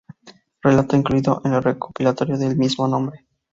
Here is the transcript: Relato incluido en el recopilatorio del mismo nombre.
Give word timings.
Relato 0.63 0.95
incluido 0.95 1.43
en 1.45 1.53
el 1.53 1.61
recopilatorio 1.61 2.35
del 2.35 2.57
mismo 2.57 2.87
nombre. 2.87 3.27